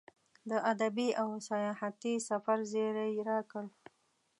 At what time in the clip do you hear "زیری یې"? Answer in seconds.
2.71-3.21